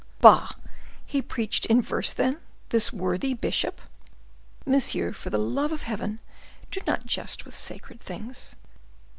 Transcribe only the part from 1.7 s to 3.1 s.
verse, then, this